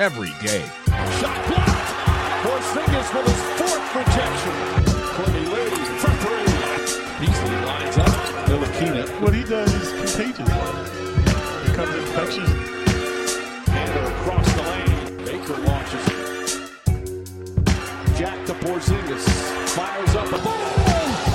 [0.00, 0.64] every day.
[1.20, 1.92] Shot blocked.
[2.40, 4.54] Porzingis with his fourth rejection.
[5.12, 6.48] Courtney Lee from three.
[7.20, 8.08] Beasley lines up.
[8.48, 9.04] Ntilikina.
[9.20, 10.48] What he does is contagious.
[10.48, 12.50] It becomes infectious.
[13.68, 15.16] Handle across the lane.
[15.26, 16.16] Baker launches it.
[18.16, 19.24] Jack to Porzingis.
[19.68, 20.30] Fires up.
[20.30, 20.40] Boom!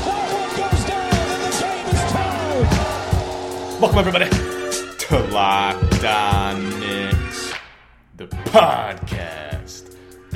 [0.05, 2.65] That one goes down and the game is tied.
[3.79, 4.29] Welcome, everybody,
[4.97, 5.84] to Locked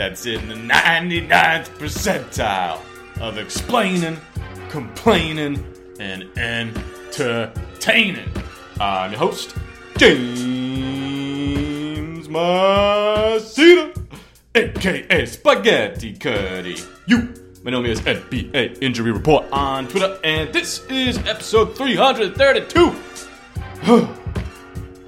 [0.10, 2.82] that's in the 99th percentile
[3.22, 4.18] of explaining,
[4.68, 5.64] complaining,
[6.00, 8.28] and entertaining.
[8.80, 9.56] I'm your host,
[9.98, 10.28] James
[12.28, 13.96] Marceda,
[14.56, 16.78] aka Spaghetti Cuddy.
[17.06, 17.32] You
[17.64, 22.96] my name is NBA Injury Report on Twitter, and this is episode 332.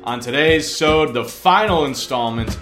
[0.03, 2.55] on today's show, the final installment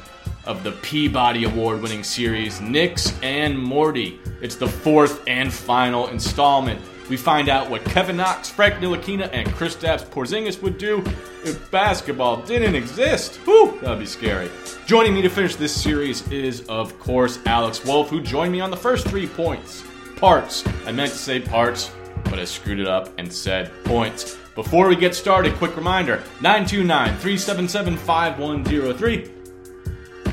[0.49, 4.19] of the Peabody Award winning series, Knicks and Morty.
[4.41, 6.81] It's the fourth and final installment.
[7.07, 11.03] We find out what Kevin Knox, Frank Ntilikina, and Kristaps Porzingis would do
[11.45, 13.35] if basketball didn't exist.
[13.45, 14.49] Whew, that'd be scary.
[14.87, 18.71] Joining me to finish this series is, of course, Alex Wolfe, who joined me on
[18.71, 19.83] the first three points.
[20.15, 20.65] Parts.
[20.87, 21.91] I meant to say parts,
[22.23, 24.35] but I screwed it up and said points.
[24.55, 29.38] Before we get started, quick reminder 929 377 5103.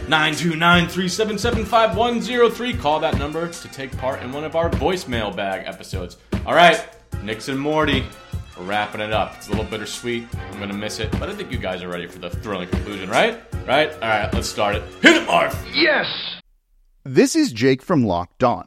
[0.08, 2.74] 929 377 5103.
[2.74, 6.16] Call that number to take part in one of our voicemail bag episodes.
[6.46, 6.88] All right,
[7.22, 8.04] Knicks and Morty.
[8.56, 9.34] We're wrapping it up.
[9.36, 10.26] It's a little bittersweet.
[10.34, 12.68] I'm going to miss it, but I think you guys are ready for the thrilling
[12.68, 13.38] conclusion, right?
[13.66, 13.92] Right?
[13.94, 14.82] All right, let's start it.
[15.02, 15.54] Hit it, Marv!
[15.74, 16.06] Yes!
[17.04, 18.66] This is Jake from Locked On.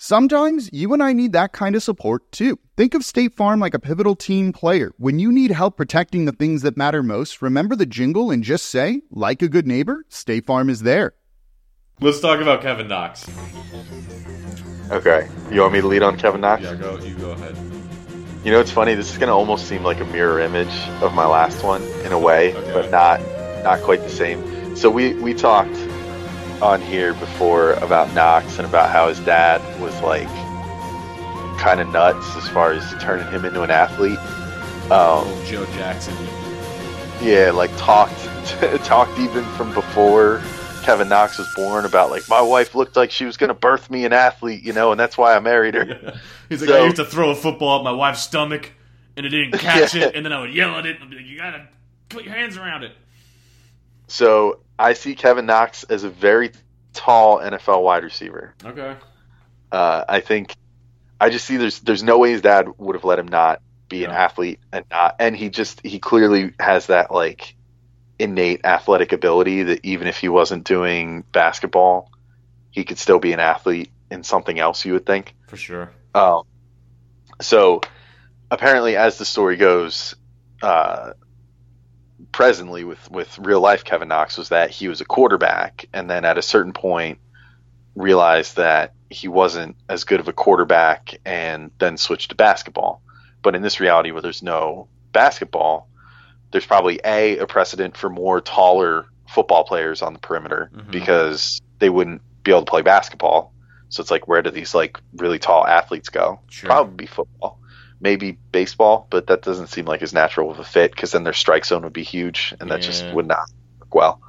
[0.00, 2.56] Sometimes you and I need that kind of support too.
[2.76, 4.92] Think of State Farm like a pivotal team player.
[4.96, 8.66] When you need help protecting the things that matter most, remember the jingle and just
[8.66, 11.14] say, like a good neighbor, State Farm is there.
[12.00, 13.28] Let's talk about Kevin Knox.
[14.92, 15.28] Okay.
[15.50, 16.62] You want me to lead on Kevin Knox?
[16.62, 16.96] Yeah, go.
[17.00, 17.56] You go ahead.
[18.44, 18.94] You know, it's funny.
[18.94, 20.72] This is going to almost seem like a mirror image
[21.02, 22.72] of my last one in a way, Okay.
[22.72, 23.20] but not
[23.64, 24.76] not quite the same.
[24.76, 25.74] So we we talked
[26.62, 30.28] on here before about Knox and about how his dad was like
[31.58, 34.18] kind of nuts as far as turning him into an athlete.
[34.90, 36.14] Um, Joe Jackson.
[37.20, 38.16] yeah, like talked
[38.84, 40.40] talked even from before
[40.82, 43.90] Kevin Knox was born about like my wife looked like she was going to birth
[43.90, 45.84] me an athlete, you know, and that's why I married her.
[46.48, 48.72] He's like, So- I used to throw a football at my wife's stomach,
[49.16, 50.04] and it didn't catch Yeah.
[50.06, 51.68] it, and then I would yell at it, and be like, you gotta
[52.08, 52.92] put your hands around it.
[54.06, 56.52] So I see Kevin Knox as a very
[56.92, 58.54] tall NFL wide receiver.
[58.64, 58.96] Okay.
[59.70, 60.54] Uh, I think
[61.20, 64.04] I just see there's there's no way his dad would have let him not be
[64.04, 67.56] an athlete and not and he just he clearly has that like
[68.18, 72.10] innate athletic ability that even if he wasn't doing basketball,
[72.70, 74.84] he could still be an athlete in something else.
[74.84, 75.34] You would think.
[75.46, 75.90] For sure.
[76.14, 76.42] Um,
[77.40, 77.80] so
[78.50, 80.14] apparently, as the story goes,
[80.62, 81.12] uh,
[82.32, 86.24] presently with with real life Kevin Knox was that he was a quarterback, and then
[86.24, 87.18] at a certain point
[87.94, 93.00] realized that he wasn't as good of a quarterback, and then switched to basketball.
[93.42, 95.88] But in this reality, where there's no basketball,
[96.50, 100.90] there's probably a a precedent for more taller football players on the perimeter Mhm.
[100.90, 103.52] because they wouldn't be able to play basketball.
[103.90, 106.40] So it's like, where do these like really tall athletes go?
[106.48, 106.68] Sure.
[106.68, 107.58] Probably football,
[108.00, 111.32] maybe baseball, but that doesn't seem like as natural of a fit because then their
[111.32, 113.50] strike zone would be huge, and that just would not
[113.80, 114.20] work well.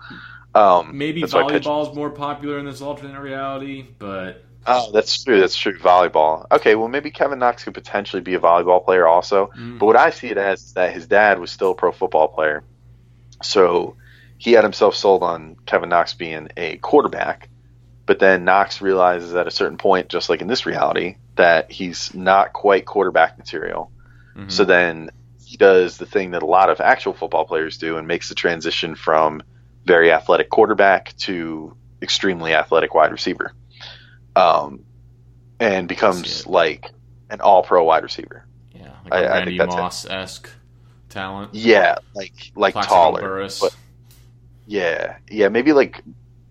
[0.55, 5.39] Um, Maybe volleyball is more popular in this alternate reality, but Oh, that's true.
[5.39, 5.77] That's true.
[5.77, 6.45] Volleyball.
[6.51, 9.51] Okay, well, maybe Kevin Knox could potentially be a volleyball player also.
[9.57, 9.79] Mm.
[9.79, 12.27] But what I see it as is that his dad was still a pro football
[12.27, 12.63] player,
[13.41, 13.95] so
[14.37, 17.49] he had himself sold on Kevin Knox being a quarterback.
[18.05, 22.13] But then Knox realizes at a certain point, just like in this reality, that he's
[22.13, 23.91] not quite quarterback material.
[24.35, 24.51] Mhm.
[24.51, 25.09] So then
[25.45, 28.35] he does the thing that a lot of actual football players do and makes the
[28.35, 29.41] transition from
[29.85, 33.53] very athletic quarterback to extremely athletic wide receiver.
[34.35, 34.81] Um,
[35.59, 36.91] and becomes like
[37.29, 38.45] an all pro wide receiver.
[38.73, 39.75] yeah, like I- a I think Randy that's.
[39.75, 40.49] Moss esque
[41.09, 41.53] talent.
[41.55, 43.21] Yeah, like like Plaxico taller.
[43.21, 43.59] Burress.
[43.59, 43.75] but-
[44.67, 45.15] Yeah.
[45.29, 46.03] Yeah, maybe like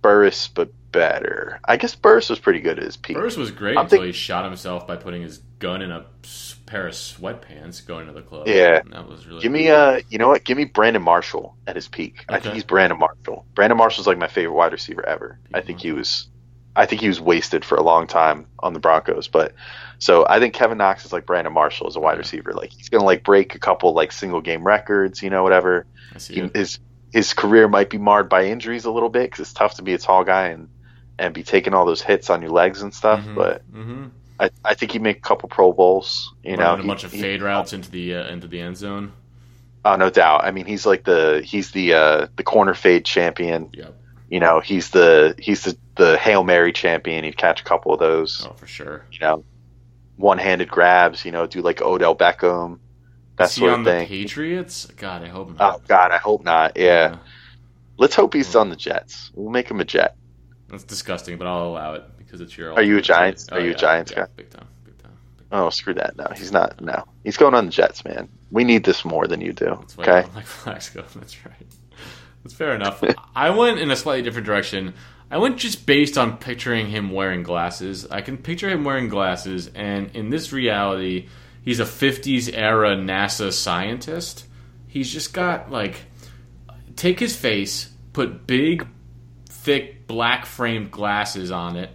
[0.02, 1.60] Burress but better.
[1.64, 3.16] I guess Burress was pretty good at his peak.
[3.16, 6.06] Burress was great I'm until think- he shot himself by putting his gun in a
[6.66, 8.46] pair of sweatpants going to the club.
[8.46, 8.82] Yeah.
[8.90, 10.44] That was really Give me uh you know what?
[10.44, 12.24] Give me Brandon Marshall at his peak.
[12.28, 13.44] I think he's Brandon Marshall.
[13.54, 15.38] Brandon Marshall's like my favorite wide receiver ever.
[15.52, 16.28] I think he was
[16.76, 19.54] I think he was wasted for a long time on the Broncos, but
[19.98, 22.52] so I think Kevin Knox is like Brandon Marshall as a wide receiver.
[22.52, 25.86] Like he's gonna like break a couple like single game records, you know, whatever.
[26.14, 26.78] I see He, his
[27.12, 29.94] his career might be marred by injuries a little bit because it's tough to be
[29.94, 30.68] a tall guy and
[31.18, 33.20] and be taking all those hits on your legs and stuff.
[33.24, 33.34] Mhm.
[33.34, 34.10] But Mhm.
[34.40, 36.32] I, I think he'd make a couple Pro Bowls.
[36.44, 38.76] You know, a He- bunch of he- fade routes into the uh, into the end
[38.76, 39.12] zone.
[39.84, 40.44] Oh, no doubt.
[40.44, 43.70] I mean, he's like the he's the uh, the corner fade champion.
[43.72, 43.94] Yep.
[44.30, 47.24] You know, he's the he's the, the hail mary champion.
[47.24, 48.46] He'd catch a couple of those.
[48.48, 49.04] Oh, for sure.
[49.10, 49.44] You know,
[50.16, 51.24] one handed grabs.
[51.24, 52.78] You know, do like Odell Beckham,
[53.38, 54.08] that he sort on of the thing.
[54.08, 54.86] Patriots?
[54.96, 55.76] God, I hope not.
[55.76, 56.76] Oh God, I hope not.
[56.76, 57.16] Yeah, Yeah.
[57.96, 59.30] let's hope he's on the Jets.
[59.34, 60.14] We'll make him a Jet.
[60.68, 62.74] That's disgusting, but I'll allow it because it's your.
[62.74, 63.46] Are you a Giants?
[63.46, 63.56] team.
[63.56, 64.26] Are Oh, you a Giants yeah, guy?
[64.36, 65.12] Big time, big time.
[65.50, 66.16] Oh, screw that.
[66.16, 66.80] No, he's not.
[66.80, 68.28] No, he's going on the Jets, man.
[68.50, 69.76] We need this more than you do.
[69.80, 70.28] That's Okay.
[70.34, 71.04] Like Flacco.
[71.14, 71.54] That's right.
[72.42, 73.02] That's fair enough.
[73.34, 74.94] I went in a slightly different direction.
[75.30, 78.06] I went just based on picturing him wearing glasses.
[78.10, 81.28] I can picture him wearing glasses, and in this reality,
[81.62, 84.46] he's a 50s era NASA scientist.
[84.86, 85.96] He's just got, like,
[86.96, 88.86] take his face, put big,
[89.50, 91.90] thick, black framed glasses on it.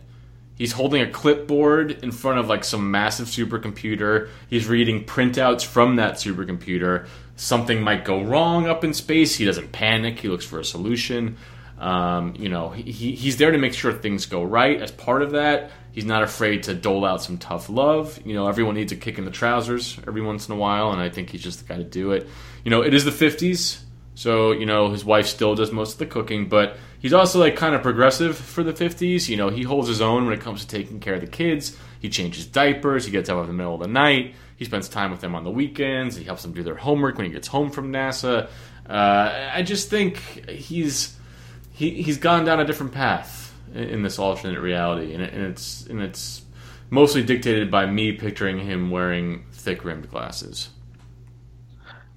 [0.56, 4.30] He's holding a clipboard in front of like some massive supercomputer.
[4.50, 7.08] He's reading printouts from that supercomputer.
[7.36, 9.36] Something might go wrong up in space.
[9.36, 10.20] He doesn't panic.
[10.20, 11.38] He looks for a solution.
[11.80, 14.80] Um, you know, he, he- he's there to make sure things go right.
[14.80, 18.20] As part of that, he's not afraid to dole out some tough love.
[18.24, 21.02] You know, everyone needs a kick in the trousers every once in a while, and
[21.02, 22.30] I think he's just the guy to do it.
[22.64, 23.82] You know, it is the 50s,
[24.16, 27.56] so, you know, his wife still does most of the cooking, but he's also like
[27.56, 29.28] kind of progressive for the 50s.
[29.28, 31.78] You know, he holds his own when it comes to taking care of the kids.
[32.00, 35.10] He changes diapers, he gets up in the middle of the night, he spends time
[35.10, 37.72] with them on the weekends, he helps them do their homework when he gets home
[37.72, 38.50] from NASA.
[38.88, 40.18] Uh, I just think
[40.50, 41.16] he's
[41.72, 45.44] he, he's gone down a different path in, in this alternate reality, and, it, and
[45.46, 46.44] it's and it's
[46.90, 50.70] mostly dictated by me picturing him wearing thick rimmed glasses.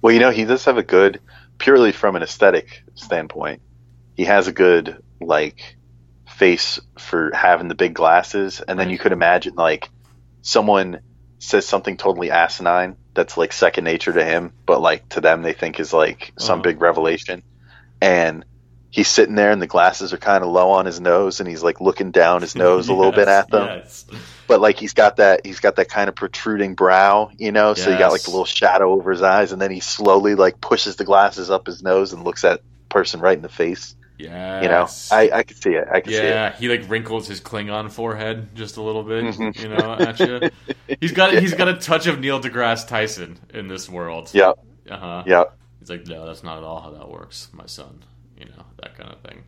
[0.01, 1.19] Well, you know, he does have a good,
[1.57, 3.61] purely from an aesthetic standpoint,
[4.15, 5.77] he has a good, like,
[6.27, 8.61] face for having the big glasses.
[8.61, 9.89] And then you could imagine, like,
[10.41, 11.01] someone
[11.39, 15.53] says something totally asinine that's, like, second nature to him, but, like, to them, they
[15.53, 16.63] think is, like, some Uh-huh.
[16.63, 17.43] big revelation.
[18.01, 18.45] And
[18.97, 21.63] he's sitting there, and the glasses are kind of low on his nose, and he's,
[21.63, 24.05] like, looking down his nose a little bit at them yes.
[24.47, 27.73] but like he's got that he's got that kind of protruding brow, you know.
[27.75, 30.59] So you got like a little shadow over his eyes, and then he slowly like
[30.59, 33.95] pushes the glasses up his nose and looks at person right in the face.
[34.17, 34.63] Yeah.
[34.63, 35.87] You know, I, I could see it.
[35.91, 36.23] I could see it.
[36.23, 39.61] Yeah, he like wrinkles his Klingon forehead just a little bit, Mhm.
[39.61, 40.49] you know, at you.
[40.99, 44.31] He's got he's got a touch of Neil deGrasse Tyson in this world.
[44.33, 44.57] Yep.
[44.89, 45.23] Uh huh.
[45.27, 45.57] Yep.
[45.79, 48.03] He's like, no, that's not at all how that works, my son.
[48.37, 49.43] You know, that kind of thing.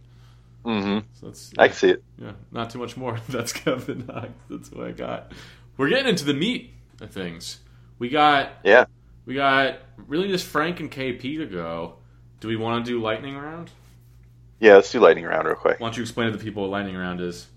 [0.65, 0.99] Mm-hmm.
[1.13, 2.03] So that's I can see it.
[2.17, 3.17] yeah, not too much more.
[3.29, 4.27] That's Kevin Knox.
[4.49, 5.31] That's what I got.
[5.77, 7.59] We're getting into the meat of things.
[7.97, 8.85] We got Yeah.
[9.25, 9.77] we got
[10.07, 11.95] really just Frank and KP to go.
[12.41, 13.71] Do we want to do lightning round?
[14.59, 15.79] Yeah, let's do lightning round real quick.
[15.79, 17.47] Why don't you explain to the people what lightning round is?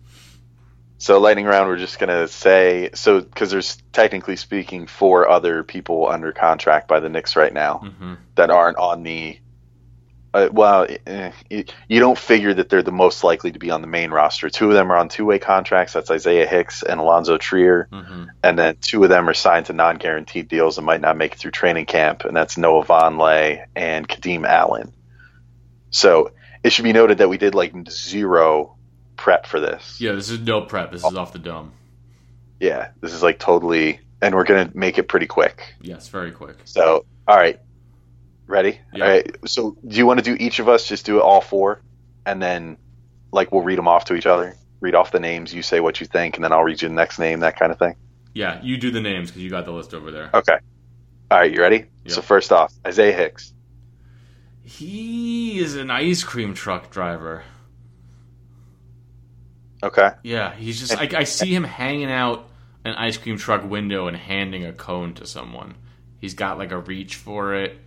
[0.99, 6.09] So lightning round, we're just gonna say so because there's technically speaking four other people
[6.09, 8.15] under contract by the Knicks right now Mm-hmm.
[8.37, 9.39] that aren't on the.
[10.35, 13.87] Uh, well, eh, you don't figure that they're the most likely to be on the
[13.87, 14.49] main roster.
[14.49, 15.93] Two of them are on two-way contracts.
[15.93, 18.25] That's Isaiah Hicks and Alonzo Trier, Mm-hmm.
[18.43, 21.39] and then two of them are signed to non-guaranteed deals and might not make it
[21.39, 22.25] through training camp.
[22.25, 24.95] And that's Noah Vonleh and Kadeem Allen.
[25.91, 26.33] So
[26.65, 28.77] it should be noted that we did like zero
[29.17, 30.01] prep for this.
[30.01, 30.93] Yeah, this is no prep.
[30.93, 31.73] This is off the dome.
[32.59, 35.75] Yeah, this is like totally, and we're gonna make it pretty quick.
[35.83, 36.57] Yes, very quick.
[36.65, 37.61] So, all right,
[38.47, 38.81] ready?
[38.93, 39.05] Yeah.
[39.05, 39.37] All right.
[39.47, 41.83] So, do you want to do each of us just do it all four,
[42.27, 42.77] and then
[43.33, 46.01] like we'll read them off to each other, read off the names, you say what
[46.01, 47.97] you think, and then I'll read you the next name, that kind of thing.
[48.35, 50.31] Yeah, you do the names because you got the list over there.
[50.33, 50.57] Okay.
[51.31, 51.87] All right, you ready?
[52.05, 52.13] Yeah.
[52.13, 53.53] So first off, Isaiah Hicks.
[54.65, 57.43] He is an ice cream truck driver.
[59.83, 60.11] Okay.
[60.23, 60.97] Yeah, he's just.
[60.97, 62.49] I, I see him hanging out
[62.85, 65.75] an ice cream truck window and handing a cone to someone.
[66.21, 67.79] He's got like a reach for it,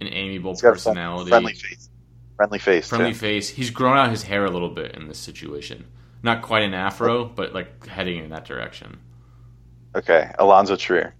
[0.00, 1.88] an amiable He's got a personality, friendly face.
[2.36, 2.88] Friendly face.
[2.88, 3.48] friendly face.
[3.48, 5.86] He's grown out his hair a little bit in this situation.
[6.22, 8.98] Not quite an afro, but like heading in that direction.
[9.94, 10.32] Okay.
[10.38, 11.14] Alonzo Trier.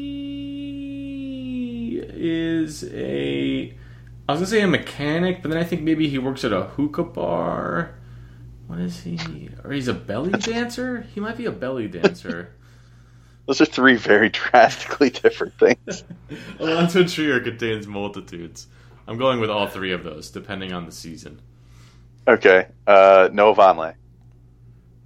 [2.05, 3.75] is a
[4.29, 6.63] I was gonna say a mechanic, but then I think maybe he works at a
[6.63, 7.95] hookah bar.
[8.73, 9.51] What is he?
[9.63, 11.03] Or he's a belly dancer?
[11.15, 12.55] He might be a belly dancer.
[13.47, 16.05] Those are three very drastically different things.
[16.59, 18.69] Alonzo Trier contains multitudes.
[19.07, 21.43] I'm going with all three of those, depending on the season.
[22.27, 22.69] Okay.
[22.87, 23.95] Uh, Noah Vonleh.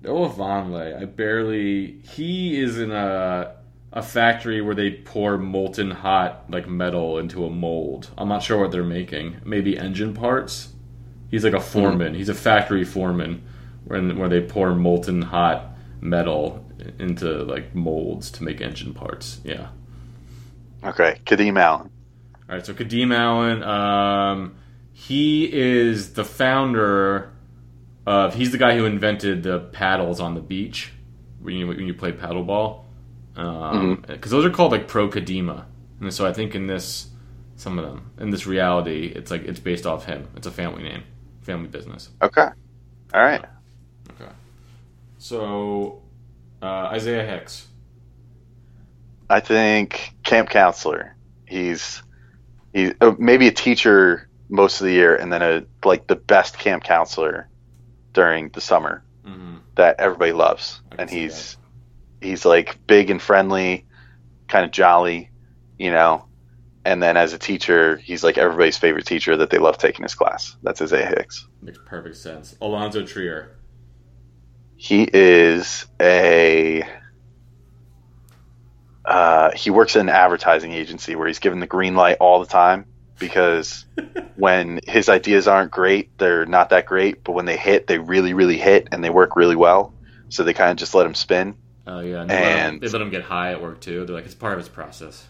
[0.00, 1.98] Noah Vonleh, I barely.
[2.02, 3.56] He is in a
[3.92, 8.10] a factory where they pour molten hot like metal into a mold.
[8.16, 9.38] I'm not sure what they're making.
[9.44, 10.68] Maybe engine parts.
[11.30, 12.14] He's like a foreman.
[12.14, 13.42] He's a factory foreman,
[13.86, 16.64] where where they pour molten hot metal
[16.98, 19.40] into like molds to make engine parts.
[19.44, 19.68] Yeah.
[20.84, 21.20] Okay.
[21.24, 21.90] Kadeem Allen.
[22.48, 24.54] All right, so Kadeem Allen, um,
[24.92, 27.32] he is the founder
[28.06, 28.34] of.
[28.34, 30.92] He's the guy who invented the paddles on the beach
[31.40, 32.84] when you when you play paddleball,
[33.34, 35.64] because those are called like pro Kadima,
[36.00, 37.08] and so I think in this
[37.56, 40.28] some of them in this reality, it's like it's based off him.
[40.36, 41.02] It's a family name,
[41.42, 42.10] family business.
[42.22, 42.46] Okay.
[43.12, 43.44] All right.
[44.12, 44.30] Okay,
[45.18, 46.02] so
[46.62, 47.66] uh, Isaiah Hicks.
[49.28, 51.16] I think camp counselor.
[51.46, 52.02] He's
[52.72, 56.58] he's uh, maybe a teacher most of the year, and then a like the best
[56.58, 57.48] camp counselor
[58.12, 59.56] during the summer Mm-hmm.
[59.74, 60.80] that everybody loves.
[60.96, 61.56] And he's
[62.20, 63.84] he's like big and friendly,
[64.46, 65.30] kind of jolly,
[65.78, 66.26] you know.
[66.84, 70.14] And then as a teacher, he's like everybody's favorite teacher that they love taking his
[70.14, 70.56] class.
[70.62, 71.48] That's Isaiah Hicks.
[71.60, 72.54] Makes perfect sense.
[72.60, 73.56] Alonzo Trier.
[74.76, 76.82] He is a
[79.04, 82.46] uh, he works in an advertising agency where he's given the green light all the
[82.46, 82.86] time
[83.18, 83.86] because
[84.36, 88.34] when his ideas aren't great, they're not that great, but when they hit, they really,
[88.34, 89.94] really hit and they work really well.
[90.28, 91.56] So they kind of just let him spin.
[91.86, 94.04] Oh yeah, and they, let him, And- they let him get high at work too.
[94.04, 95.26] They're like it's part of his process.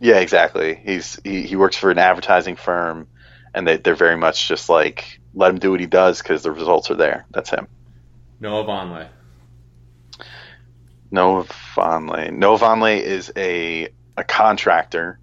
[0.00, 0.80] Yeah, exactly.
[0.84, 3.08] He's he, he works for an advertising firm,
[3.52, 6.52] and they they're very much just like let him do what he does because the
[6.52, 7.26] results are there.
[7.32, 7.66] That's him.
[8.40, 9.08] Noah Vonleh.
[11.10, 12.32] Noah Vonleh.
[12.32, 15.18] Noah Vonleh is a a contractor,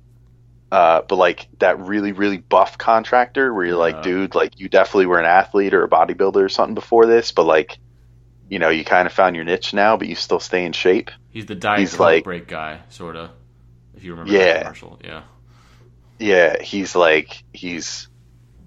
[0.71, 4.01] uh, but like that really really buff contractor where you're like, Uh.
[4.01, 7.43] dude, like you definitely were an athlete or a bodybuilder or something before this, but
[7.45, 7.77] like,
[8.49, 11.11] you know, you kind of found your niche now, but you still stay in shape.
[11.29, 13.29] He's the diet He's like- break guy, sort of.
[13.95, 14.53] If you remember Yeah.
[14.53, 15.21] that commercial, yeah.
[16.19, 18.07] Yeah, he's like he's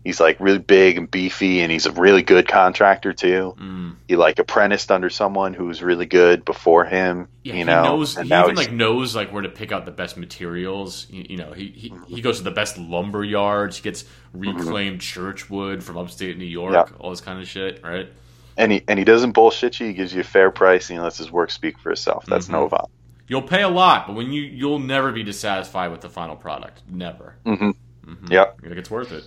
[0.05, 3.55] he's like really big and beefy, and he's a really good contractor too.
[3.59, 3.97] Mm.
[4.07, 7.29] He like apprenticed under someone who was really good before him.
[7.43, 8.17] Yeah, you he know, knows.
[8.17, 11.07] and He even like knows like where to pick out the best materials.
[11.11, 13.77] You, you know, he, he he goes to the best lumber yards.
[13.77, 16.75] He gets reclaimed church wood from upstate New York.
[16.75, 16.95] Mm-hmm.
[16.95, 17.01] Yeah.
[17.01, 18.09] All this kind of shit, right?
[18.57, 19.87] and he and he doesn't bullshit you.
[19.87, 22.25] He gives you a fair price, and he lets his work speak for itself.
[22.27, 22.53] That's Mhm.
[22.53, 22.85] Nova.
[23.29, 26.83] You'll pay a lot, but when you you'll never be dissatisfied with the final product.
[26.91, 27.37] Never.
[27.45, 27.71] hmm
[28.07, 28.33] Mm-hmm.
[28.33, 28.61] Yep.
[28.63, 29.23] Think it's worth it.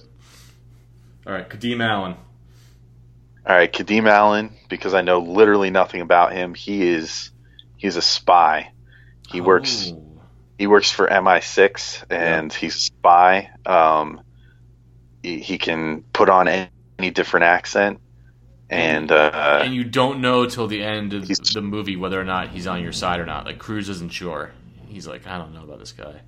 [1.25, 2.15] All right, Kadeem Allen.
[3.45, 6.53] All right, Kadeem Allen, because I know literally nothing about him.
[6.53, 7.31] He is
[7.77, 8.71] he's a spy.
[9.27, 10.21] He works Oh.
[10.57, 13.49] he works for MI6 and he's a spy.
[13.65, 14.21] Um,
[15.23, 17.99] he, he can put on any, any different accent,
[18.69, 22.49] and uh, and you don't know till the end of the movie whether or not
[22.49, 23.45] he's on your side or not.
[23.45, 24.51] Like Cruise isn't sure.
[24.87, 26.21] He's like, I don't know about this guy.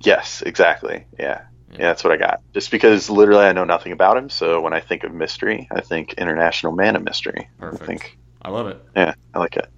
[0.00, 1.42] yes, exactly, yeah.
[1.72, 2.42] Yeah, that's what I got.
[2.52, 5.80] Just because literally I know nothing about him, so when I think of mystery, I
[5.80, 7.48] think international man of mystery.
[7.58, 7.82] Perfect.
[7.82, 8.82] I think, I love it.
[8.96, 9.68] yeah, I like it.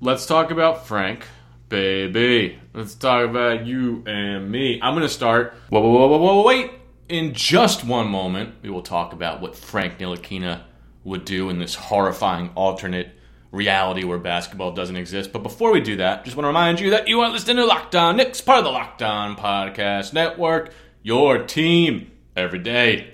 [0.00, 1.26] Let's talk about Frank,
[1.68, 2.58] baby.
[2.72, 4.80] Let's talk about you and me.
[4.82, 5.54] I'm going to start.
[5.68, 6.72] Whoa, whoa, whoa, whoa, whoa, wait.
[7.08, 10.62] In just one moment, we will talk about what Frank Ntilikina
[11.04, 13.10] would do in this horrifying alternate
[13.54, 15.32] reality where basketball doesn't exist.
[15.32, 17.64] But before we do that, just want to remind you that you are listening to
[17.64, 23.13] Locked On Knicks, part of the Locked On Podcast Network, your team every day.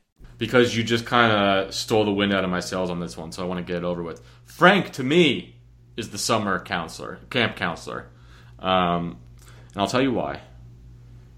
[0.41, 3.31] Because you just kind of stole the wind out of my sails on this one,
[3.31, 4.23] so I want to get it over with.
[4.43, 5.55] Frank, to me,
[5.95, 8.07] is the summer counselor, camp counselor,
[8.57, 9.19] um,
[9.71, 10.41] and I'll tell you why.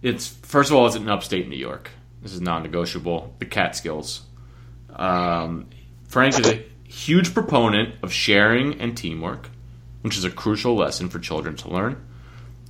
[0.02, 1.90] It's first of all, it's in upstate New York.
[2.22, 3.36] This is non-negotiable.
[3.40, 4.22] The Catskills.
[4.96, 5.68] Um,
[6.08, 9.50] Frank is a huge proponent of sharing and teamwork,
[10.02, 12.08] which is a crucial lesson for children to learn.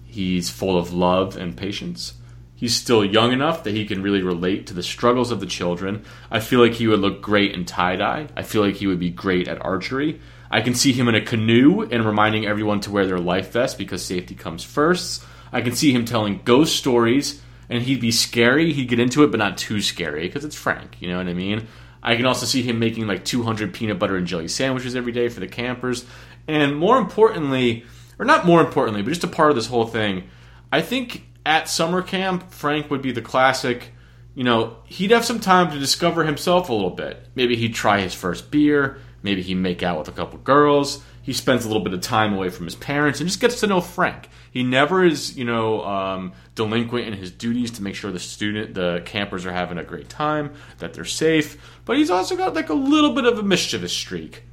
[0.03, 2.15] He's full of love and patience.
[2.63, 6.05] He's still young enough that he can really relate to the struggles of the children.
[6.31, 8.29] I feel like he would look great in tie dye.
[8.37, 10.21] I feel like he would be great at archery.
[10.49, 13.77] I can see him in a canoe and reminding everyone to wear their life vest
[13.77, 15.25] because safety comes first.
[15.51, 18.71] I can see him telling ghost stories and he'd be scary.
[18.71, 21.01] He'd get into it, but not too scary because it's Frank.
[21.01, 21.67] You know what I mean?
[22.01, 25.27] I can also see him making like 200 peanut butter and jelly sandwiches every day
[25.27, 26.05] for the campers.
[26.47, 27.83] And more importantly,
[28.17, 30.29] or not more importantly, but just a part of this whole thing,
[30.71, 33.91] I think at summer camp, Frank would be the classic.
[34.35, 37.27] You know, he'd have some time to discover himself a little bit.
[37.35, 38.97] Maybe he'd try his first beer.
[39.21, 41.03] Maybe he'd make out with a couple girls.
[41.21, 43.67] He spends a little bit of time away from his parents and just gets to
[43.67, 44.27] know Frank.
[44.51, 48.73] He never is, you know, um, delinquent in his duties to make sure the student,
[48.73, 51.57] the campers are having a great time, that they're safe.
[51.85, 54.43] But he's also got like a little bit of a mischievous streak,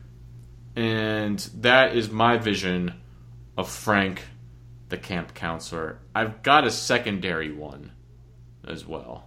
[0.77, 2.95] and that is my vision
[3.59, 4.23] of Frank,
[4.91, 5.99] the camp counselor.
[6.15, 7.93] I've got a secondary one
[8.67, 9.25] as well,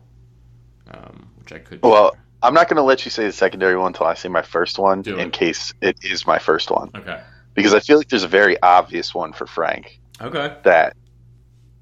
[0.91, 1.81] um, which I could.
[1.81, 4.41] Well, I'm not going to let you say the secondary one until I say my
[4.41, 5.33] first one, Do in it.
[5.33, 7.21] case it is my first one, okay,
[7.53, 10.55] because I feel like there's a very obvious one for Frank okay.
[10.63, 10.95] that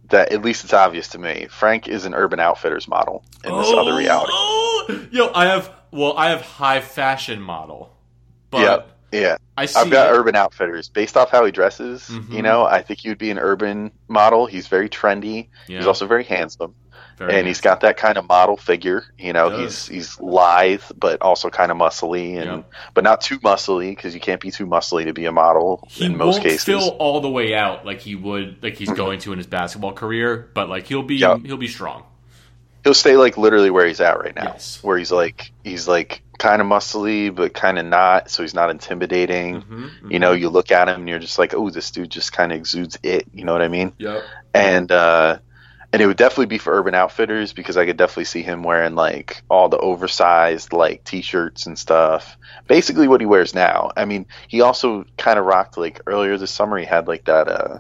[0.10, 1.48] that at least it's obvious to me.
[1.50, 4.32] Frank is an Urban Outfitters model in this other reality.
[4.34, 7.98] Oh, yo, I have well, I have high fashion model,
[8.52, 8.98] but Yep.
[9.12, 9.38] Yeah.
[9.58, 9.80] I see.
[9.80, 10.18] I've got it.
[10.18, 10.90] Urban Outfitters.
[10.90, 12.32] Based off how he dresses, Mhm.
[12.32, 14.46] you know, I think he would be an urban model.
[14.46, 15.48] He's very trendy.
[15.68, 15.78] Yeah.
[15.80, 16.76] He's also very handsome.
[17.18, 19.04] Very and he's got that kind of model figure.
[19.20, 22.72] You know, he's he's lithe, but also kind of muscly, and Yep.
[22.96, 26.06] but not too muscly because you can't be too muscly to be a model He
[26.06, 26.64] in most cases.
[26.64, 29.92] fill all the way out like he would, like he's going to in his basketball
[29.94, 31.42] career, but like he'll be, Yep.
[31.46, 32.04] he'll be strong.
[32.84, 34.82] He'll stay like literally where he's at right now, Yes.
[34.84, 38.72] where he's like he's like kind of muscly, but kind of not, so he's not
[38.72, 39.62] intimidating.
[39.62, 42.34] Mm-hmm, You know, you look at him and you're just like, oh, this dude just
[42.34, 43.28] kind of exudes it.
[43.34, 43.94] You know what I mean?
[44.00, 44.24] Yep.
[44.56, 45.38] and uh
[45.94, 48.96] and it would definitely be for urban outfitters because i could definitely see him wearing
[48.96, 54.26] like all the oversized like t-shirts and stuff basically what he wears now i mean
[54.48, 57.80] he also kind of rocked like earlier this summer he had like that uh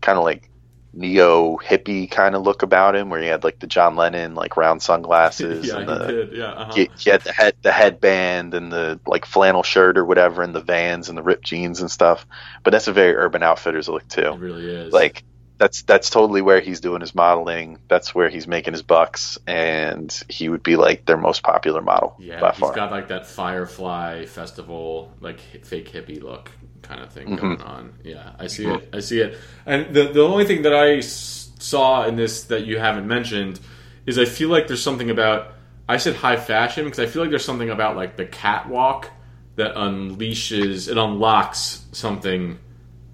[0.00, 0.48] kind of like
[0.96, 4.56] neo hippie kind of look about him where he had like the john lennon like
[4.56, 6.32] round sunglasses yeah, and he did.
[6.32, 6.44] Yeah.
[6.52, 6.72] Uh-huh.
[6.74, 10.54] he, he had the head the headband and the like flannel shirt or whatever and
[10.54, 12.26] the vans and the ripped jeans and stuff
[12.62, 14.92] but that's a very urban outfitters look too It really is.
[14.92, 15.24] like
[15.58, 17.78] that's that's totally where he's doing his modeling.
[17.88, 22.16] That's where he's making his bucks, and he would be like their most popular model
[22.18, 22.72] yeah, by he's far.
[22.72, 26.50] got like that Firefly festival, like fake hippie look
[26.82, 27.56] kind of thing Mm-hmm.
[27.56, 27.94] going on.
[28.02, 28.88] Yeah, I see it.
[28.92, 29.38] I see it.
[29.66, 33.60] And the the only thing that I saw in this that you haven't mentioned
[34.06, 35.52] is I feel like there's something about.
[35.88, 39.10] I said high fashion because I feel like there's something about like the catwalk
[39.56, 42.58] that unleashes it unlocks something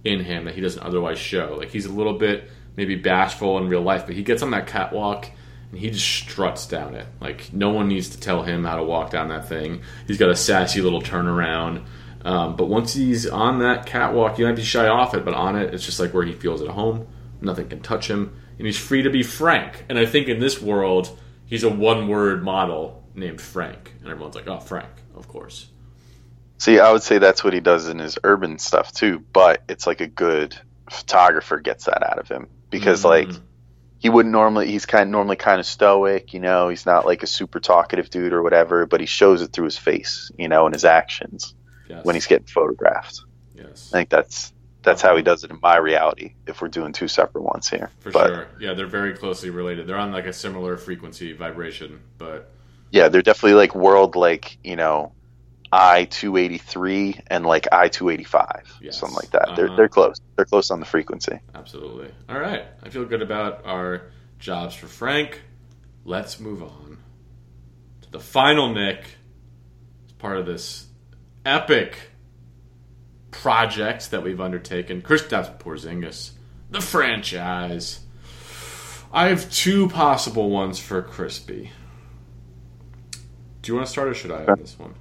[0.04, 1.56] in him that he doesn't otherwise show.
[1.58, 4.66] Like he's a little bit maybe bashful in real life, but he gets on that
[4.66, 5.30] catwalk
[5.70, 7.06] and he just struts down it.
[7.20, 9.82] Like no one needs to tell him how to walk down that thing.
[10.06, 11.84] He's got a sassy little turnaround.
[12.24, 15.56] Um, but once he's on that catwalk, you might be shy off it, but on
[15.56, 17.06] it, it's just like where he feels at home.
[17.40, 19.86] Nothing can touch him, and he's free to be Frank.
[19.88, 24.46] And I think in this world, he's a one-word model named Frank, and everyone's like,
[24.46, 25.68] "Oh, Frank, of course."
[26.60, 29.86] See, I would say that's what he does in his urban stuff too, but it's
[29.86, 30.54] like a good
[30.90, 33.40] photographer gets that out of him because like mm.
[33.98, 37.22] he wouldn't normally he's kind of normally kind of stoic, you know, he's not like
[37.22, 40.66] a super talkative dude or whatever, but he shows it through his face, you know,
[40.66, 41.54] and his actions
[41.88, 42.04] Yes.
[42.04, 43.22] when he's getting photographed.
[43.56, 46.92] yes, I think that's that's how he does it in my reality if we're doing
[46.92, 47.90] two separate ones here.
[48.00, 48.48] for but sure.
[48.60, 49.86] Yeah, they're very closely related.
[49.86, 52.50] They're on like a similar frequency vibration, but
[52.90, 55.12] yeah, they're definitely like world like, you know,
[55.72, 58.64] I two eighty three and like I two eighty five.
[58.90, 59.52] Something like that.
[59.56, 59.76] They're Uh-huh.
[59.76, 60.20] they're close.
[60.36, 61.38] They're close on the frequency.
[61.54, 62.10] Absolutely.
[62.28, 62.64] All right.
[62.82, 65.42] I feel good about our jobs for Frank.
[66.04, 66.98] Let's move on
[68.02, 69.04] to the final Nick.
[70.06, 70.86] As part of this
[71.46, 71.96] epic
[73.30, 76.32] project that we've undertaken, Kristaps Porzingis,
[76.70, 78.00] the franchise.
[79.12, 81.70] I have two possible ones for Crispy.
[83.62, 84.94] Do you want to start or should I have this one?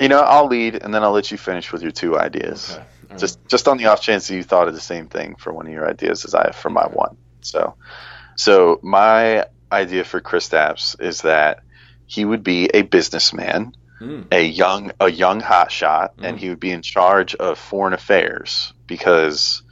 [0.00, 2.70] You know, I'll lead and then I'll let you finish with your two ideas.
[2.72, 2.84] Okay.
[3.10, 3.18] Right.
[3.18, 5.66] Just just on the off chance that you thought of the same thing for one
[5.66, 7.16] of your ideas as I have for my one.
[7.40, 7.74] So
[8.36, 11.62] so my idea for Kristaps is that
[12.06, 14.22] he would be a businessman, Hmm.
[14.30, 19.62] a young a young hotshot, and he would be in charge of foreign affairs because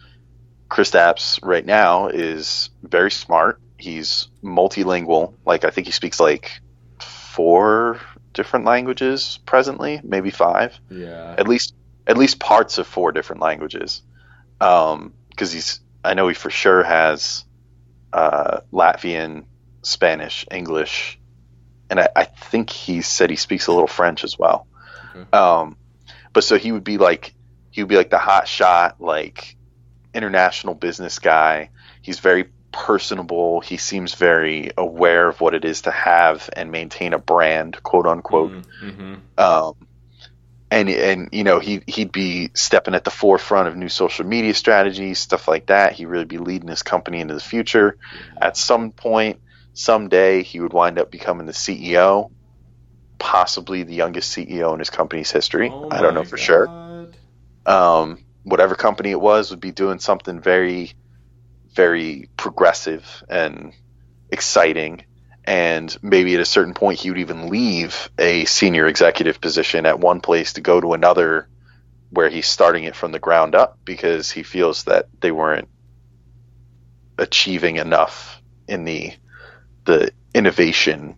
[0.69, 3.61] Kristaps right now is very smart.
[3.79, 5.35] He's multilingual.
[5.45, 6.51] Like I think he speaks like
[6.99, 8.01] four
[8.37, 11.35] different languages presently, maybe five Yeah.
[11.37, 11.75] at least
[12.07, 14.03] at least parts of four different languages.
[14.61, 17.45] Um, because he's I know he for sure has
[18.13, 19.47] uh, Latvian,
[19.83, 21.19] Spanish, English,
[21.91, 24.67] and I, I think he said he speaks a little French as well.
[25.33, 25.77] Um,
[26.33, 27.35] but so he would be like
[27.71, 29.57] he would be like the hot shot, like
[30.15, 31.71] international business guy.
[32.03, 33.61] He's very personable.
[33.61, 38.07] He seems very aware of what it is to have and maintain a brand, quote
[38.07, 39.15] unquote Mm-hmm.
[39.39, 39.75] um,
[40.71, 44.53] and and you know he he'd be stepping at the forefront of new social media
[44.53, 45.95] strategies, stuff like that.
[45.95, 47.97] He'd really be leading his company into the future.
[48.41, 49.41] At some point,
[49.73, 52.31] someday, he would wind up becoming the CEO,
[53.19, 55.71] possibly the youngest CEO in his company's history.
[55.73, 56.69] Oh I don't know for sure.
[57.65, 60.93] Um, whatever company it was would be doing something very,
[61.77, 63.73] very progressive and
[64.31, 65.05] exciting.
[65.45, 70.01] And maybe at a certain point, he would even leave a senior executive position at
[70.01, 71.49] one place to go to another
[72.11, 75.69] where he's starting it from the ground up because he feels that they weren't
[77.19, 79.13] achieving enough in the
[79.85, 81.17] the innovation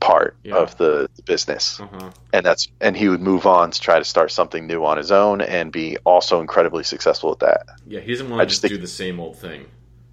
[0.00, 0.56] part Yeah.
[0.56, 2.10] of the, the business Uh-huh.
[2.32, 5.12] and that's and he would move on to try to start something new on his
[5.12, 7.66] own and be also incredibly successful at that.
[7.86, 9.66] Yeah, he doesn't want to just just think- do the same old thing.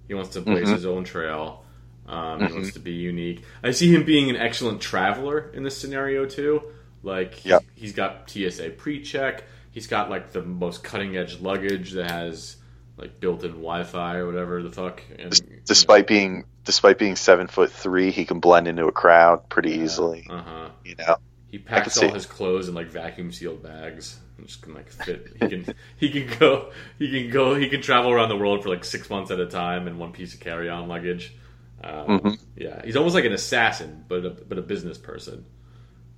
[0.08, 0.72] He wants to blaze Mhm.
[0.74, 1.64] his own trail.
[2.06, 2.48] Um, Mhm.
[2.48, 3.44] He wants to be unique.
[3.62, 6.62] I see him being an excellent traveler in this scenario too.
[7.02, 7.64] Like Yep.
[7.74, 9.44] he's got TSA pre-check.
[9.70, 12.56] He's got like the most cutting edge luggage that has
[12.96, 15.02] like built-in Wi-Fi or whatever the fuck.
[15.18, 19.72] And, Despite being despite being seven foot three, he can blend into a crowd pretty
[19.72, 20.26] easily.
[20.28, 20.68] uh huh.
[20.84, 21.16] You know,
[21.50, 24.18] He packs all his clothes in like vacuum sealed bags.
[24.36, 25.28] and Just can like fit.
[25.40, 28.68] He can he can go he can go he can travel around the world for
[28.68, 31.34] like six months at a time in one piece of carry on luggage.
[31.82, 32.38] Um, Mhm.
[32.56, 35.44] Yeah, he's almost like an assassin, but a, but a business person,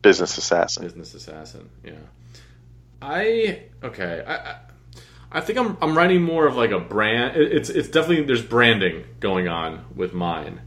[0.02, 0.82] business assassin.
[0.84, 1.68] business assassin.
[1.84, 1.92] Yeah.
[3.02, 4.24] I okay.
[4.26, 4.56] I, I
[5.32, 7.36] I think I'm I'm writing more of like a brand.
[7.36, 10.60] It's it's definitely there's branding going on with mine.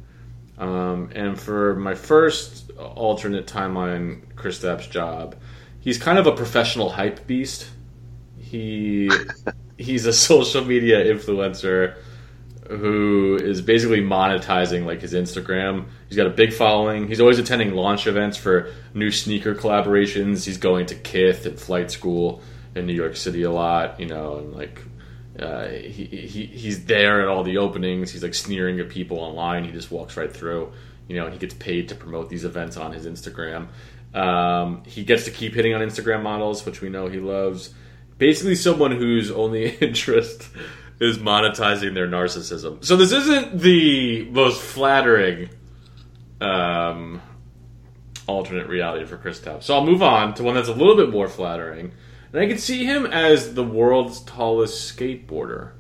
[0.58, 5.36] Um, and for my first alternate timeline, Kristaps' job,
[5.80, 7.68] he's kind of a professional hype beast.
[8.38, 9.10] He
[9.78, 11.96] he's a social media influencer
[12.70, 15.86] who is basically monetizing like his Instagram.
[16.08, 17.08] He's got a big following.
[17.08, 20.46] He's always attending launch events for new sneaker collaborations.
[20.46, 22.42] He's going to Kith and Flight School
[22.76, 24.82] in New York City a lot, you know, and like
[25.40, 28.12] uh, he, he he's there at all the openings.
[28.12, 29.64] He's like sneering at people online.
[29.64, 30.72] He just walks right through,
[31.08, 33.68] you know, he gets paid to promote these events on his Instagram.
[34.14, 37.74] Um, he gets to keep hitting on Instagram models, which we know he loves.
[38.20, 40.50] Basically, someone whose only interest
[41.00, 42.84] is monetizing their narcissism.
[42.86, 45.50] So this isn't the most flattering
[46.40, 47.22] um,
[48.28, 49.64] alternate reality for Kristaps.
[49.64, 51.92] So I'll move on to one that's a little bit more flattering,
[52.34, 55.72] and I could see him as the world's tallest skateboarder,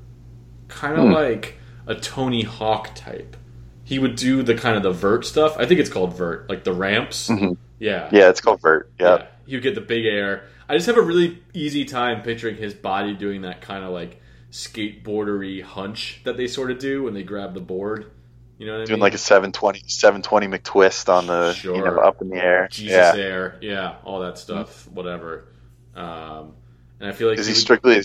[0.67, 1.11] kind of hmm.
[1.11, 3.35] like a Tony Hawk type.
[3.83, 5.57] He would do the kind of the vert stuff.
[5.57, 7.27] I think it's called vert, like the ramps.
[7.27, 7.53] Mm-hmm.
[7.79, 8.91] Yeah, Yeah, it's called vert.
[8.99, 9.17] Yeah.
[9.17, 9.25] yeah.
[9.45, 10.45] He would get the big air.
[10.69, 14.21] I just have a really easy time picturing his body doing that kind of like
[14.51, 18.11] skateboardery hunch that they sort of do when they grab the board.
[18.57, 19.01] You know what I Doing mean?
[19.01, 22.67] like a 720, 720 McTwist on the, you know, up in the air.
[22.71, 23.13] Jesus yeah.
[23.15, 25.45] air, yeah, all that stuff, whatever.
[25.95, 26.53] Um,
[26.99, 27.95] and I feel like Is he would- strictly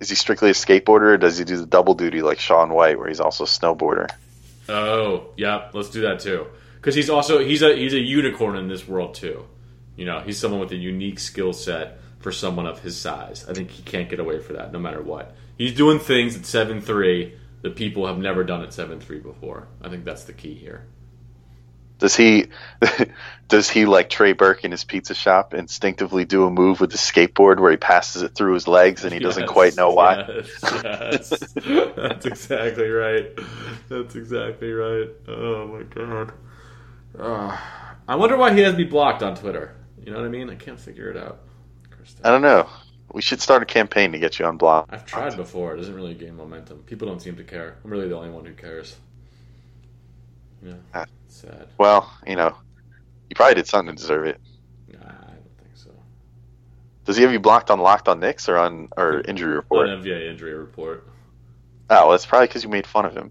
[0.00, 2.98] is he strictly a skateboarder or does he do the double duty like Shaun White
[2.98, 4.08] where he's also a snowboarder?
[4.68, 6.46] Oh, yeah, let's do that too.
[6.76, 9.46] Because he's also he's a he's a unicorn in this world too.
[9.96, 13.44] You know, he's someone with a unique skill set for someone of his size.
[13.48, 15.34] I think he can't get away for that, no matter what.
[15.56, 19.66] He's doing things at seven three that people have never done at seven three before.
[19.82, 20.84] I think that's the key here.
[21.98, 22.46] Does he
[23.48, 26.98] does he like Trey Burke in his pizza shop instinctively do a move with the
[26.98, 30.24] skateboard where he passes it through his legs and he doesn't Yes, quite know why?
[30.28, 31.28] Yes, yes.
[31.96, 33.30] that's exactly right.
[33.88, 35.08] That's exactly right.
[35.26, 36.32] Oh my god.
[37.18, 37.58] Uh,
[38.06, 39.74] I wonder why he has me blocked on Twitter.
[40.04, 40.48] You know what I mean?
[40.50, 41.40] I can't figure it out.
[42.24, 42.68] I don't know.
[43.12, 44.92] We should start a campaign to get you unblocked.
[44.92, 45.74] I've tried before.
[45.74, 46.82] It doesn't really gain momentum.
[46.84, 47.76] People don't seem to care.
[47.84, 48.96] I'm really the only one who cares.
[50.62, 51.06] Yeah, Ah.
[51.28, 51.68] Sad.
[51.78, 52.56] Well, you know,
[53.28, 54.40] you probably did something to deserve it.
[54.92, 55.90] Nah, I don't think so.
[57.04, 59.88] Does he have you blocked on Locked on Knicks or on or injury report?
[59.88, 61.06] An NBA injury report.
[61.90, 63.30] Oh, well, that's probably because you made fun of him.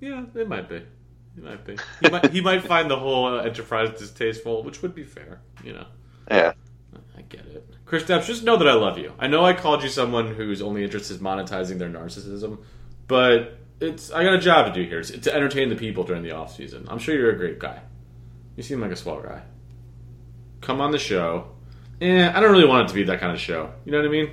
[0.00, 0.76] Yeah, it might be.
[0.76, 1.76] It might be.
[2.00, 5.40] He might, he might find the whole uh, enterprise distasteful, which would be fair.
[5.62, 5.86] You know.
[6.30, 6.52] Yeah.
[7.16, 7.68] I get it.
[7.86, 9.12] Kristaps, just know that I love you.
[9.18, 12.58] I know I called you someone whose only interest is monetizing their narcissism,
[13.06, 15.00] but it's I got a job to do here.
[15.00, 16.86] It's to entertain the people during the off season.
[16.88, 17.80] I'm sure you're a great guy.
[18.56, 19.42] You seem like a swell guy.
[20.60, 21.48] Come on the show.
[22.00, 23.72] Eh, I don't really want it to be that kind of show.
[23.84, 24.30] You know what I mean?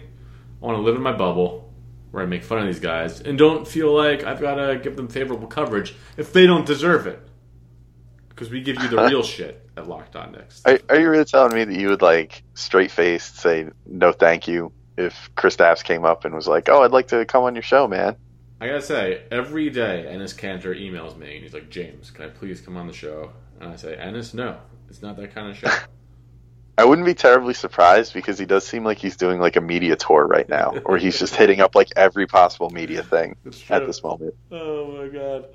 [0.61, 1.71] I want to live in my bubble
[2.11, 4.95] where I make fun of these guys and don't feel like I've got to give
[4.95, 7.19] them favorable coverage if they don't deserve it.
[8.29, 10.61] Because we give you the real shit at Locked On Knicks.
[10.65, 14.47] Are, are you really telling me that you would like straight faced say no thank
[14.47, 17.63] you if Kristaps came up and was like, "Oh, I'd like to come on your
[17.63, 18.15] show, man"?
[18.62, 22.28] I gotta say, every day Enes Kanter emails me and he's like, James, can I
[22.28, 23.32] please come on the show?
[23.60, 25.67] And I say, Ennis, no, it's not that kind of show.
[26.78, 29.95] I wouldn't be terribly surprised because he does seem like he's doing like a media
[29.95, 33.36] tour right now, or he's just hitting up like every possible media thing
[33.69, 34.36] at this moment.
[34.52, 35.45] oh my god.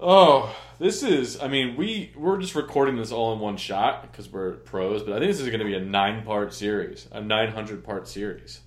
[0.00, 1.40] Oh, this is.
[1.40, 5.14] I mean, we we're just recording this all in one shot because we're pros, but
[5.14, 8.08] I think this is going to be a nine part series, a nine hundred part
[8.08, 8.60] series.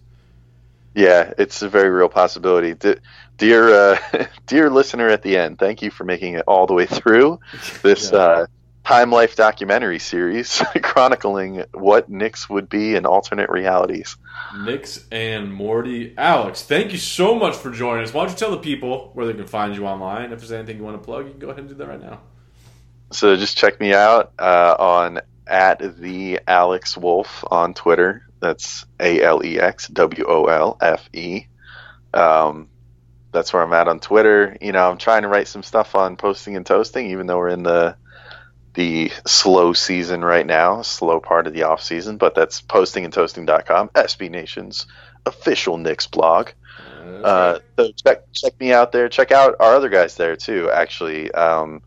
[0.96, 2.74] Yeah, it's a very real possibility.
[2.74, 2.96] D-
[3.38, 6.86] dear, uh, dear listener, at the end, thank you for making it all the way
[6.86, 7.40] through
[7.84, 8.18] this Yeah.
[8.18, 8.46] uh,
[8.86, 14.18] Time Life documentary series chronicling what Knicks would be in alternate realities.
[14.58, 18.14] Knicks and Morty, Alex, thank you so much for joining us.
[18.14, 20.32] Why don't you tell the people where they can find you online?
[20.32, 22.02] If there's anything you want to plug, you can go ahead and do that right
[22.02, 22.22] now.
[23.12, 28.26] So just check me out uh, on at the Alex Wolfe on Twitter.
[28.40, 31.46] That's A L E X W O L F E.
[32.14, 32.70] Um,
[33.32, 34.58] that's where I'm at on Twitter.
[34.62, 37.50] You know, I'm trying to write some stuff on posting and toasting, even though we're
[37.50, 37.96] in the
[38.74, 42.18] the slow season right now, slow part of the off season.
[42.18, 44.86] But that's postingandtoasting.com, SB Nation's
[45.26, 46.50] official Knicks blog.
[47.24, 49.10] Uh, so check check me out there.
[49.10, 50.70] Check out our other guys there too.
[50.72, 51.82] Actually, um,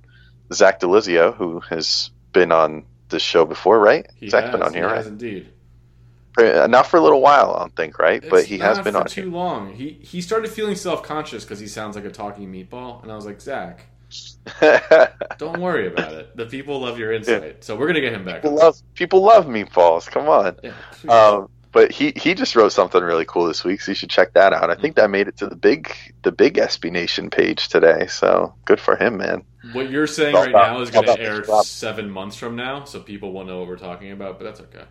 [0.53, 4.11] Zach Delizio, who has been on this show before, right?
[4.17, 5.13] He Zach's has, been on he here, has right?
[5.13, 5.52] indeed.
[6.39, 8.23] Not for a little while, I don't think, right?
[8.29, 9.31] but It's he has been for on too here.
[9.31, 9.75] long.
[9.75, 13.17] He he started feeling self conscious because he sounds like a talking meatball, and I
[13.17, 13.87] was like, Zach,
[15.39, 16.37] don't worry about it.
[16.37, 18.43] The people love your insight, so we're gonna get him back.
[18.43, 20.07] people love people love meatballs.
[20.11, 20.57] Come on.
[20.63, 20.73] Yeah.
[21.09, 24.35] Um, but he, he just wrote something really cool this week, so you should check
[24.35, 24.69] that out.
[24.69, 28.07] I think that made it to the big the big SB Nation page today.
[28.09, 29.43] So good for him, man.
[29.73, 33.33] What you're saying right now is going to air seven months from now, so people
[33.33, 34.39] will know what we're talking about.
[34.39, 34.85] But that's okay.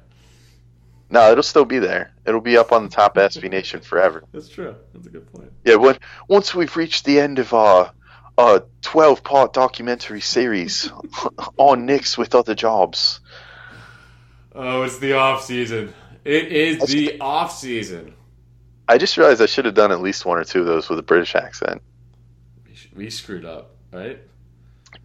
[1.11, 2.13] No, it'll still be there.
[2.25, 4.23] It'll be up on the top of SB Nation forever.
[4.31, 4.75] That's true.
[4.93, 5.51] That's a good point.
[5.65, 5.97] Yeah, when,
[6.27, 7.91] once we've reached the end of our
[8.37, 10.89] our twelve part documentary series
[11.57, 13.19] on Knicks with other jobs.
[14.55, 15.93] Oh, it's the off season.
[16.23, 18.13] It is the off season.
[18.87, 20.97] I just realized I should have done at least one or two of those with
[20.97, 21.81] a British accent.
[22.65, 24.19] We, we screwed up, right?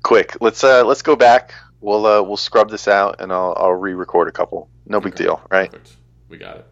[0.03, 1.53] Quick, let's uh let's go back.
[1.81, 4.69] We'll uh we'll scrub this out and I'll I'll re-record a couple.
[4.87, 5.71] No big deal, right?
[5.71, 5.97] Perfect.
[6.29, 6.67] We got it.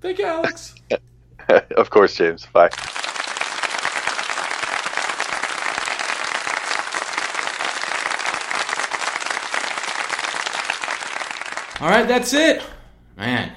[0.00, 0.74] Thank you, Alex.
[1.76, 2.46] of course, James.
[2.46, 2.70] Bye.
[11.80, 12.62] All right, that's it.
[13.16, 13.48] Man,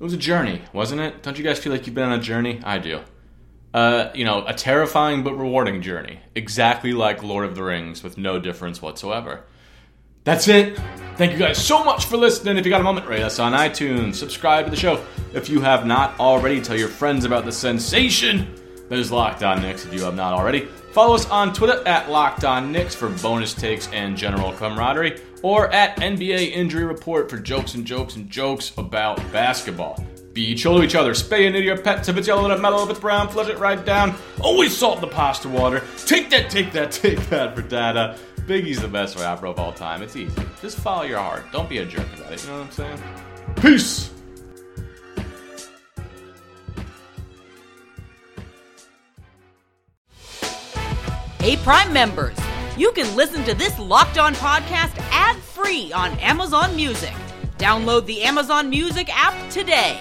[0.00, 1.22] It was a journey, wasn't it?
[1.22, 2.60] Don't you guys feel like you've been on a journey?
[2.64, 3.00] I do.
[3.74, 6.20] Uh, you know, a terrifying but rewarding journey.
[6.34, 9.44] Exactly like Lord of the Rings, with no difference whatsoever.
[10.26, 10.76] That's it.
[11.14, 12.56] Thank you guys so much for listening.
[12.56, 14.16] If you got a moment, rate us on iTunes.
[14.16, 15.00] Subscribe to the show.
[15.32, 18.52] If you have not already, tell your friends about the sensation
[18.88, 20.62] that is Locked On Knicks if you have not already.
[20.90, 25.72] Follow us on Twitter at Locked On Knicks for bonus takes and general camaraderie, or
[25.72, 30.04] at NBA Injury Report for jokes and jokes and jokes about basketball.
[30.32, 31.12] Be chill to each other.
[31.12, 32.08] Spay and neuter your pets.
[32.08, 32.82] If it's yellow, let it mellow.
[32.82, 34.16] If it's brown, flush it right down.
[34.40, 35.84] Always salt the pasta water.
[36.04, 38.18] Take that, take that, take that for data.
[38.46, 40.02] Biggie's the best rapper of all time.
[40.02, 40.40] It's easy.
[40.62, 41.44] Just follow your heart.
[41.50, 42.42] Don't be a jerk about it.
[42.44, 43.02] You know what I'm saying?
[43.56, 44.12] Peace.
[51.40, 52.36] Hey, Prime members,
[52.76, 57.14] you can listen to this Locked On podcast ad free on Amazon Music.
[57.58, 60.00] Download the Amazon Music app today.